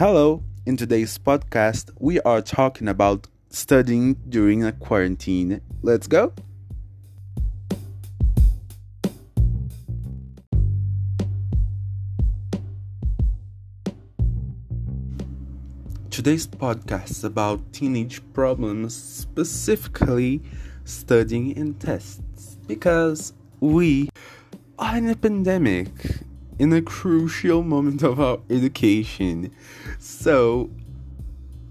Hello, 0.00 0.42
in 0.64 0.78
today's 0.78 1.18
podcast, 1.18 1.90
we 1.98 2.22
are 2.22 2.40
talking 2.40 2.88
about 2.88 3.28
studying 3.50 4.14
during 4.30 4.64
a 4.64 4.72
quarantine. 4.72 5.60
Let's 5.82 6.06
go! 6.06 6.32
Today's 16.08 16.46
podcast 16.46 17.10
is 17.10 17.24
about 17.24 17.70
teenage 17.74 18.22
problems, 18.32 18.96
specifically 18.96 20.40
studying 20.86 21.54
and 21.58 21.78
tests, 21.78 22.56
because 22.66 23.34
we 23.60 24.08
are 24.78 24.96
in 24.96 25.10
a 25.10 25.14
pandemic 25.14 25.90
in 26.60 26.74
a 26.74 26.82
crucial 26.82 27.62
moment 27.62 28.02
of 28.02 28.20
our 28.20 28.38
education. 28.50 29.50
So, 29.98 30.70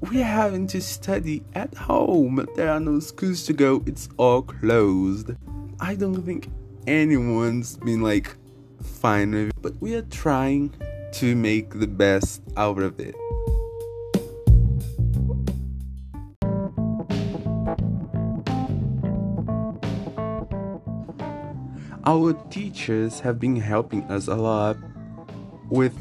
we're 0.00 0.24
having 0.24 0.66
to 0.68 0.80
study 0.80 1.44
at 1.54 1.74
home. 1.74 2.48
There 2.56 2.70
are 2.70 2.80
no 2.80 2.98
schools 3.00 3.44
to 3.44 3.52
go, 3.52 3.82
it's 3.84 4.08
all 4.16 4.40
closed. 4.40 5.32
I 5.78 5.94
don't 5.94 6.22
think 6.22 6.48
anyone's 6.86 7.76
been 7.76 8.00
like 8.00 8.34
fine 8.82 9.32
with 9.32 9.48
it, 9.48 9.54
but 9.60 9.78
we 9.78 9.94
are 9.94 10.02
trying 10.02 10.74
to 11.12 11.36
make 11.36 11.78
the 11.78 11.86
best 11.86 12.40
out 12.56 12.78
of 12.78 12.98
it. 12.98 13.14
Our 22.08 22.32
teachers 22.48 23.20
have 23.20 23.38
been 23.38 23.56
helping 23.56 24.02
us 24.04 24.28
a 24.28 24.34
lot 24.34 24.78
with 25.68 25.92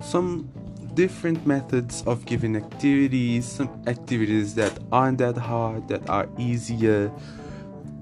some 0.00 0.48
different 0.94 1.44
methods 1.44 2.04
of 2.06 2.24
giving 2.26 2.54
activities, 2.54 3.44
some 3.44 3.82
activities 3.88 4.54
that 4.54 4.78
aren't 4.92 5.18
that 5.18 5.36
hard, 5.36 5.88
that 5.88 6.08
are 6.08 6.28
easier, 6.38 7.10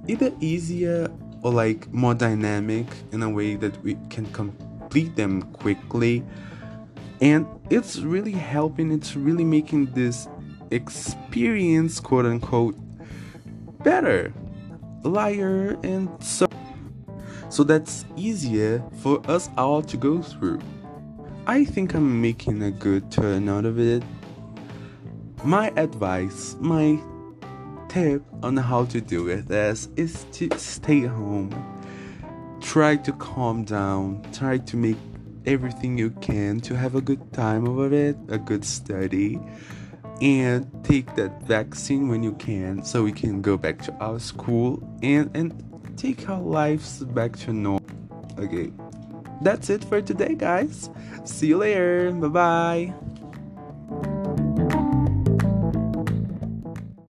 either 0.06 0.30
easier 0.40 1.10
or 1.40 1.50
like 1.50 1.90
more 1.94 2.12
dynamic 2.12 2.84
in 3.10 3.22
a 3.22 3.30
way 3.30 3.56
that 3.56 3.82
we 3.82 3.96
can 4.10 4.26
complete 4.32 5.16
them 5.16 5.40
quickly. 5.54 6.22
And 7.22 7.46
it's 7.70 8.00
really 8.00 8.32
helping, 8.32 8.92
it's 8.92 9.16
really 9.16 9.44
making 9.44 9.86
this 9.94 10.28
experience, 10.70 12.00
quote 12.00 12.26
unquote, 12.26 12.76
better, 13.82 14.30
lighter, 15.04 15.78
and 15.82 16.10
so 16.22 16.46
so 17.50 17.64
that's 17.64 18.04
easier 18.16 18.82
for 19.02 19.20
us 19.28 19.50
all 19.58 19.82
to 19.82 19.96
go 19.96 20.22
through. 20.22 20.60
I 21.46 21.64
think 21.64 21.94
I'm 21.94 22.22
making 22.22 22.62
a 22.62 22.70
good 22.70 23.10
turn 23.10 23.48
out 23.48 23.64
of 23.64 23.78
it. 23.78 24.04
My 25.42 25.72
advice, 25.76 26.56
my 26.60 27.00
tip 27.88 28.22
on 28.44 28.56
how 28.56 28.84
to 28.86 29.00
do 29.00 29.28
it 29.28 29.50
is, 29.50 29.88
is 29.96 30.24
to 30.32 30.48
stay 30.56 31.00
home. 31.00 31.50
Try 32.60 32.96
to 32.96 33.12
calm 33.14 33.64
down, 33.64 34.24
try 34.32 34.58
to 34.58 34.76
make 34.76 34.98
everything 35.44 35.98
you 35.98 36.10
can 36.20 36.60
to 36.60 36.76
have 36.76 36.94
a 36.94 37.00
good 37.00 37.32
time 37.32 37.66
over 37.66 37.92
it, 37.92 38.16
a 38.28 38.38
good 38.38 38.64
study, 38.64 39.40
and 40.20 40.68
take 40.84 41.14
that 41.16 41.42
vaccine 41.42 42.08
when 42.08 42.22
you 42.22 42.32
can 42.34 42.84
so 42.84 43.02
we 43.02 43.12
can 43.12 43.42
go 43.42 43.56
back 43.56 43.82
to 43.82 43.92
our 43.94 44.20
school 44.20 44.82
and 45.02 45.30
and 45.34 45.64
take 46.00 46.28
our 46.30 46.40
lives 46.40 47.04
back 47.04 47.36
to 47.36 47.52
normal. 47.52 47.84
Okay, 48.38 48.72
that's 49.42 49.68
it 49.68 49.84
for 49.84 50.00
today, 50.00 50.34
guys. 50.34 50.88
See 51.24 51.48
you 51.48 51.58
later. 51.58 52.10
Bye 52.12 52.28
bye. 52.28 53.09